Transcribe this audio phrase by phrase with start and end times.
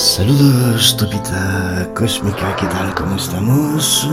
[0.00, 2.94] Saludos, Topita Cósmica, ¿qué tal?
[2.94, 4.08] ¿Cómo estamos?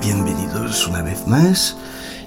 [0.00, 1.76] Bienvenidos una vez más.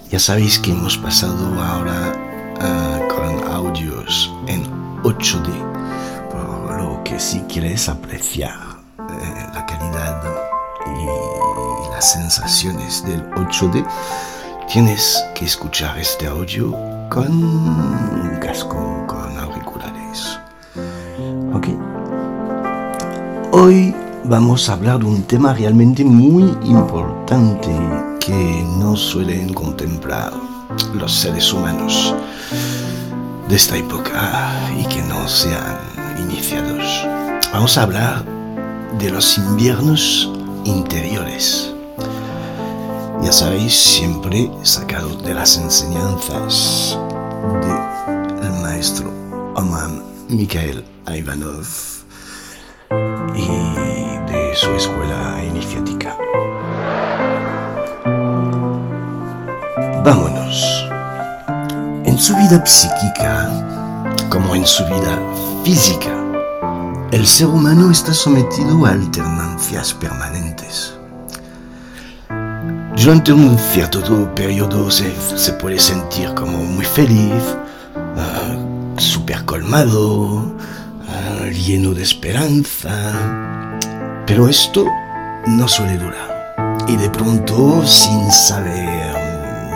[0.10, 2.13] Ya sabéis que hemos pasado ahora
[2.55, 4.63] uh, con audios en
[5.04, 5.50] 8D,
[6.31, 8.58] por lo que si quieres apreciar
[8.98, 10.23] eh, la calidad
[10.88, 13.86] y las sensaciones del 8D,
[14.71, 16.71] tienes que escuchar este audio
[17.09, 20.39] con un casco, con auriculares.
[21.54, 21.84] Ok.
[23.58, 23.95] Hoy
[24.26, 27.70] vamos a hablar de un tema realmente muy importante
[28.20, 30.34] que no suelen contemplar
[30.94, 32.13] los seres humanos
[33.48, 35.77] de esta época y que no sean
[36.20, 36.84] iniciados.
[37.54, 38.26] Vamos a hablar
[38.99, 40.30] de los inviernos
[40.66, 41.74] interiores.
[43.24, 46.99] Ya sabéis, siempre sacado de las enseñanzas
[48.41, 49.10] del maestro
[49.55, 52.05] Oman Mikhail Ivanov
[54.66, 56.18] su escuela iniciática.
[60.04, 60.90] Vámonos.
[62.04, 63.52] En su vida psíquica,
[64.30, 65.19] como en su vida
[65.63, 66.16] física,
[67.12, 70.96] el ser humano está sometido a alternancias permanentes.
[72.97, 77.44] Durante un cierto periodo se, se puede sentir como muy feliz,
[77.96, 80.56] uh, super colmado,
[81.52, 83.75] lleno de esperanza.
[84.28, 84.85] Pero esto
[85.45, 86.56] no suele durar.
[86.88, 89.16] Y de pronto, sin saber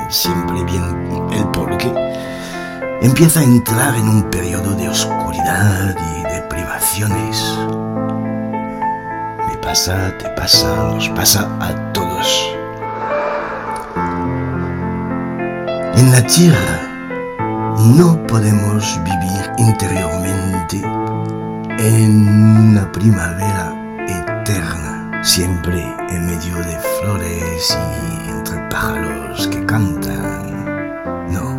[0.10, 1.94] siempre bien el porqué,
[3.02, 7.60] empieza a entrar en un periodo de oscuridad y de privaciones.
[9.48, 12.56] Me pasa, te pasa, nos pasa a todos.
[15.96, 16.80] En la tierra
[17.96, 20.82] no podemos vivir interiormente
[21.78, 22.28] en
[22.72, 23.79] una primavera
[24.50, 31.32] eterna, siempre en medio de flores y entre pájaros que cantan.
[31.32, 31.54] No,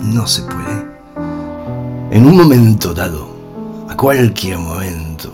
[0.00, 0.86] no se puede.
[2.10, 3.28] En un momento dado,
[3.88, 5.30] a cualquier momento,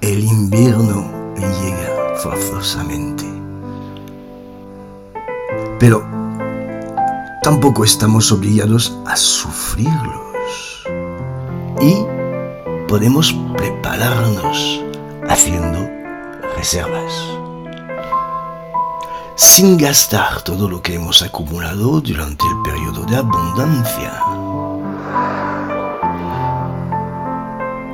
[0.00, 3.24] el invierno llega forzosamente.
[5.78, 6.04] Pero
[7.42, 10.84] tampoco estamos obligados a sufrirlos.
[11.80, 11.96] Y
[12.88, 14.82] podemos prepararnos
[15.28, 15.88] haciendo
[16.56, 17.12] reservas.
[19.34, 24.12] Sin gastar todo lo que hemos acumulado durante el periodo de abundancia.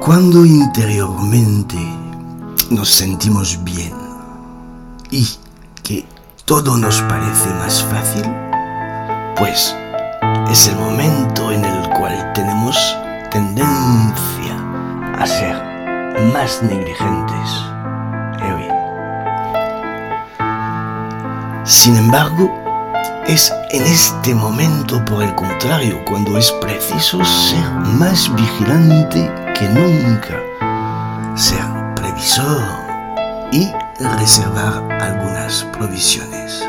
[0.01, 1.77] Cuando interiormente
[2.71, 3.93] nos sentimos bien
[5.11, 5.27] y
[5.83, 6.07] que
[6.45, 8.25] todo nos parece más fácil,
[9.37, 9.75] pues
[10.51, 12.97] es el momento en el cual tenemos
[13.31, 14.57] tendencia
[15.19, 15.68] a ser
[16.33, 17.49] más negligentes.
[18.41, 18.69] Eh
[21.65, 22.51] Sin embargo,
[23.27, 30.35] es en este momento, por el contrario, cuando es preciso ser más vigilante que nunca,
[31.37, 31.61] ser
[31.95, 32.63] previsor
[33.53, 33.71] y
[34.01, 36.67] reservar algunas provisiones.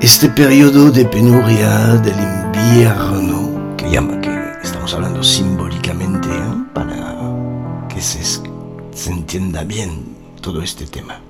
[0.00, 6.11] Este periodo de penuria del invierno, que llama que estamos hablando simbólicamente
[8.02, 11.20] se, entienda bien todo este tema.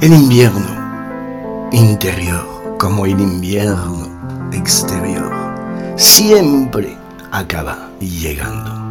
[0.00, 5.32] El invierno interior como el invierno exterior
[5.96, 6.96] siempre
[7.32, 8.84] acaba llegando.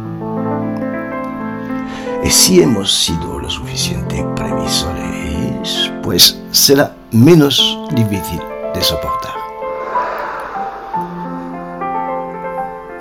[2.24, 8.40] Y si hemos sido lo suficiente previsores, pues será menos difícil
[8.74, 9.34] de soportar.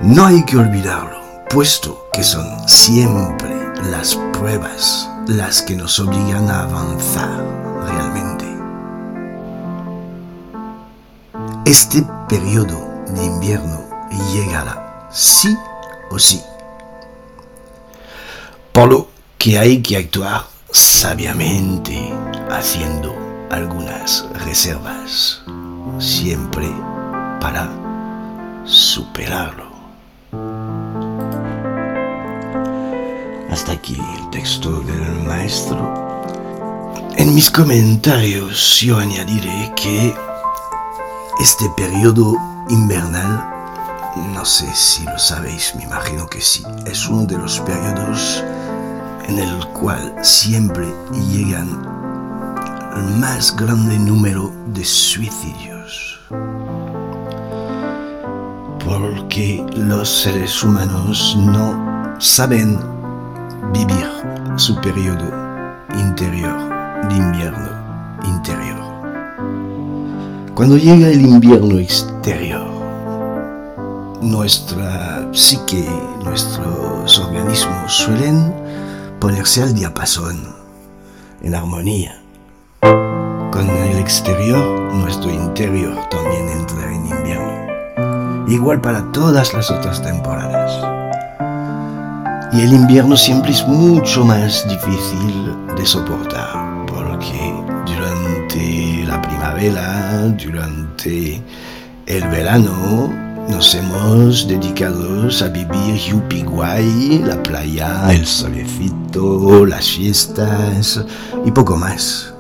[0.02, 1.23] No hay que olvidarlo,
[1.54, 3.56] puesto que son siempre
[3.92, 7.46] las pruebas las que nos obligan a avanzar
[7.86, 8.46] realmente.
[11.64, 13.82] Este periodo de invierno
[14.34, 15.56] llegará sí
[16.10, 16.42] o sí.
[18.72, 19.08] Por lo
[19.38, 22.12] que hay que actuar sabiamente
[22.50, 23.16] haciendo
[23.52, 25.44] algunas reservas,
[26.00, 26.68] siempre
[27.40, 27.70] para
[28.66, 29.63] superarlo.
[33.54, 35.78] Hasta aquí el texto del maestro.
[37.18, 40.16] En mis comentarios yo añadiré que
[41.40, 42.36] este periodo
[42.70, 43.48] invernal,
[44.34, 48.44] no sé si lo sabéis, me imagino que sí, es uno de los periodos
[49.28, 50.88] en el cual siempre
[51.30, 51.70] llegan
[52.96, 56.20] el más grande número de suicidios.
[58.84, 62.93] Porque los seres humanos no saben
[63.72, 64.08] vivir
[64.58, 65.32] su periodo
[65.98, 66.58] interior
[67.10, 67.70] de invierno
[68.26, 68.78] interior.
[70.56, 72.68] Cuando llega el invierno exterior,
[74.22, 75.88] nuestra psique,
[76.24, 78.54] nuestros organismos suelen
[79.20, 80.56] ponerse al diapasón,
[81.42, 82.20] en armonía.
[82.82, 88.48] Con el exterior, nuestro interior también entra en invierno.
[88.48, 90.93] Igual para todas las otras temporadas.
[92.54, 97.52] Y el invierno siempre es mucho más difícil de soportar, porque
[97.84, 101.42] durante la primavera, durante
[102.06, 103.12] el verano,
[103.50, 111.04] nos hemos dedicado a vivir yupi guay, la playa, el solecito, las fiestas
[111.44, 112.36] y poco más.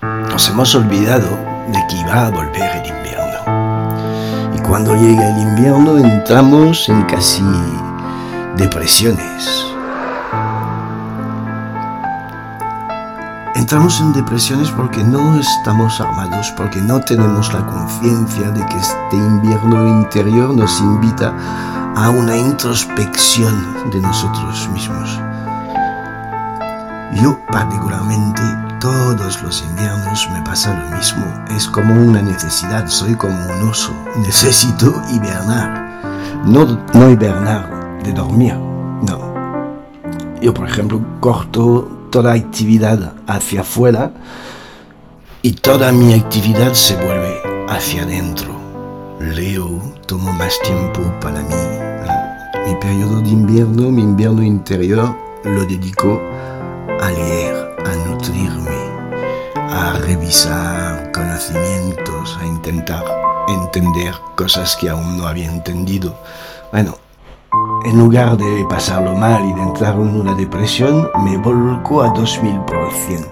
[0.00, 1.28] Nos hemos olvidado
[1.72, 4.56] de que iba a volver el invierno.
[4.56, 7.42] Y cuando llega el invierno entramos en casi
[8.60, 9.64] depresiones.
[13.54, 19.16] Entramos en depresiones porque no estamos armados, porque no tenemos la conciencia de que este
[19.16, 21.34] invierno interior nos invita
[21.96, 25.18] a una introspección de nosotros mismos.
[27.14, 28.42] Yo particularmente
[28.78, 31.24] todos los inviernos me pasa lo mismo.
[31.48, 33.94] Es como una necesidad, soy como un oso.
[34.18, 35.88] Necesito hibernar.
[36.44, 38.54] No, no hibernar de dormir.
[38.54, 39.18] No.
[40.40, 44.10] Yo, por ejemplo, corto toda actividad hacia afuera
[45.42, 48.50] y toda mi actividad se vuelve hacia adentro.
[49.20, 51.54] Leo, tomo más tiempo para mí.
[52.66, 56.20] Mi periodo de invierno, mi invierno interior, lo dedico
[57.00, 58.76] a leer, a nutrirme,
[59.54, 63.04] a revisar conocimientos, a intentar
[63.48, 66.14] entender cosas que aún no había entendido.
[66.72, 66.98] Bueno,
[67.84, 73.26] en lugar de pasarlo mal y de entrar en una depresión, me volco a 2000%.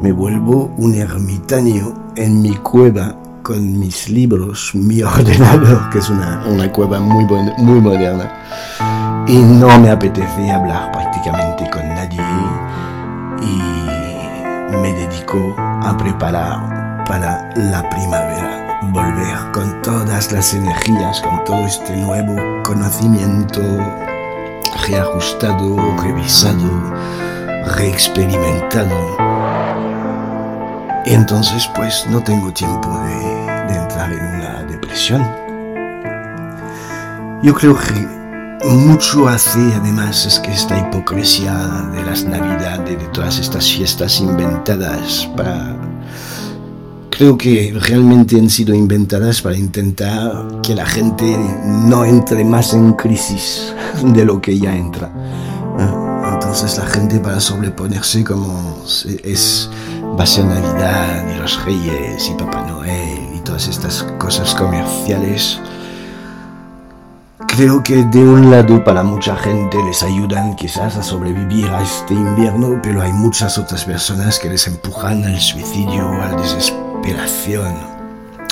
[0.00, 6.44] Me vuelvo un ermitaño en mi cueva con mis libros, mi ordenador, que es una,
[6.46, 7.24] una cueva muy,
[7.58, 9.24] muy moderna.
[9.26, 12.20] Y no me apetece hablar prácticamente con nadie
[13.40, 18.61] y me dedico a preparar para la primavera
[18.92, 23.62] volver con todas las energías, con todo este nuevo conocimiento
[24.86, 26.70] reajustado, revisado,
[27.76, 29.16] reexperimentado.
[31.06, 35.26] Entonces pues no tengo tiempo de, entrar en una depresión.
[37.42, 41.54] Yo creo que mucho hace además es que esta hipocresía
[41.92, 45.74] de las navidades, de todas estas fiestas inventadas para
[47.12, 51.36] creo que realmente han sido inventadas para intentar que la gente
[51.86, 55.12] no entre más en crisis de lo que ya entra.
[56.32, 58.82] Entonces la gente para sobreponerse como
[59.22, 59.68] es
[60.18, 65.60] va a Navidad y los Reyes y Papá Noel y todas estas cosas comerciales.
[67.46, 72.14] Creo que de un lado para mucha gente les ayudan quizás a sobrevivir a este
[72.14, 76.81] invierno, pero hay muchas otras personas que les empujan al suicidio, al desespero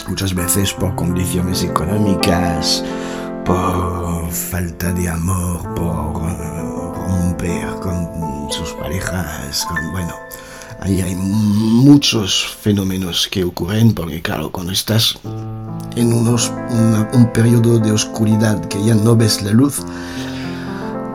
[0.08, 2.84] muchas veces por condiciones económicas,
[3.44, 6.14] por falta de amor, por
[7.06, 10.14] romper con sus parejas, bueno,
[10.80, 15.18] ahí hay muchos fenómenos que ocurren porque claro, cuando estás
[15.96, 16.52] en unos,
[17.12, 19.84] un periodo de oscuridad que ya no ves la luz,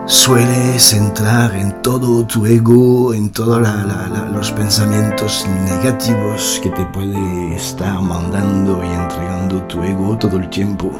[0.07, 3.61] sueles entrar en todo tu ego, en todos
[4.31, 10.91] los pensamientos negativos que te puede estar mandando y entregando tu ego todo el tiempo.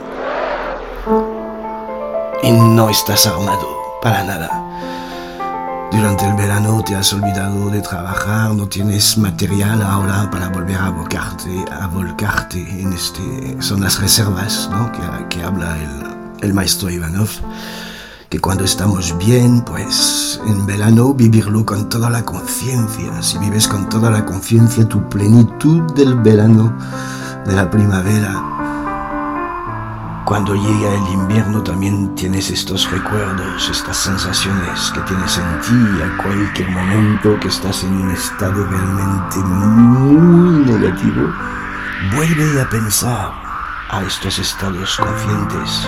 [2.42, 3.68] Y no estás armado
[4.02, 4.62] para nada.
[5.92, 10.90] Durante el verano te has olvidado de trabajar, no tienes material ahora para volver a
[10.90, 13.62] volcarte, a volcarte en este...
[13.62, 14.92] Son las reservas ¿no?
[14.92, 17.30] que, que habla el, el maestro Ivanov
[18.36, 23.24] que cuando estamos bien, pues en verano vivirlo con toda la conciencia.
[23.24, 26.78] Si vives con toda la conciencia tu plenitud del verano,
[27.46, 28.44] de la primavera,
[30.26, 36.22] cuando llega el invierno también tienes estos recuerdos, estas sensaciones que tienes en ti a
[36.22, 41.34] cualquier momento que estás en un estado realmente muy negativo.
[42.14, 43.32] Vuelve a pensar
[43.92, 45.88] a estos estados conscientes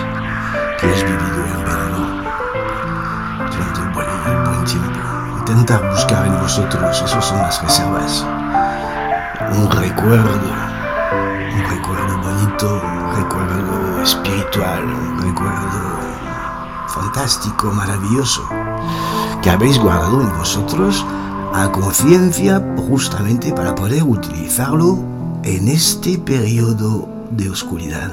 [0.80, 1.57] que has vivido en
[5.50, 8.26] intentar buscar en vosotros, esas son las reservas.
[9.56, 10.52] Un recuerdo,
[11.54, 15.98] un recuerdo bonito, un recuerdo espiritual, un recuerdo
[16.88, 18.46] fantástico, maravilloso,
[19.42, 21.06] que habéis guardado en vosotros
[21.54, 24.98] a conciencia justamente para poder utilizarlo
[25.44, 28.10] en este periodo de oscuridad.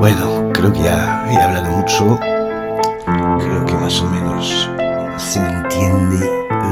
[0.00, 0.33] Bueno,
[0.64, 2.18] creo que ya he hablado mucho.
[3.38, 4.70] Creo que más o menos
[5.18, 6.26] se entiende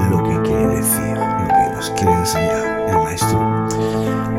[0.09, 3.39] lo que quiere decir, lo que nos quiere enseñar el maestro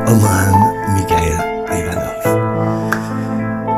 [0.07, 1.37] Oman Mikael
[1.69, 2.17] Ivanov.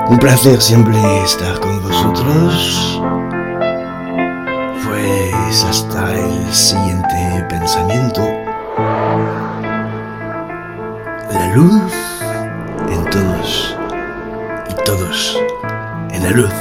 [0.10, 3.02] Un placer siempre estar con vosotros.
[4.86, 8.22] Pues hasta el siguiente pensamiento.
[11.34, 12.05] La luz
[16.26, 16.54] la luz.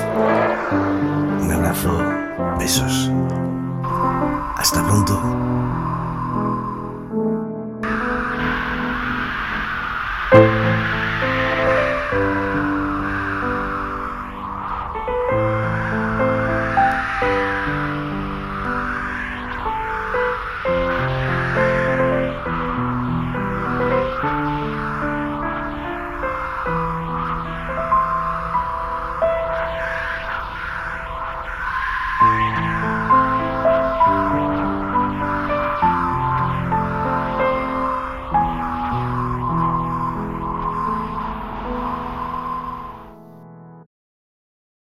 [1.40, 1.90] Un abrazo,
[2.58, 3.10] besos.
[4.56, 5.14] Hasta pronto.